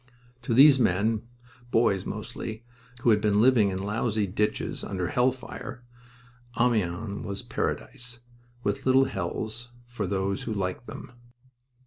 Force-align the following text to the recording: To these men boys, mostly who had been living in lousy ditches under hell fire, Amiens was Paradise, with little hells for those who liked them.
To 0.41 0.55
these 0.55 0.79
men 0.79 1.27
boys, 1.69 2.07
mostly 2.07 2.65
who 3.01 3.11
had 3.11 3.21
been 3.21 3.39
living 3.39 3.69
in 3.69 3.77
lousy 3.77 4.25
ditches 4.25 4.83
under 4.83 5.09
hell 5.09 5.31
fire, 5.31 5.83
Amiens 6.59 7.23
was 7.23 7.43
Paradise, 7.43 8.21
with 8.63 8.87
little 8.87 9.05
hells 9.05 9.69
for 9.85 10.07
those 10.07 10.41
who 10.45 10.53
liked 10.55 10.87
them. 10.87 11.11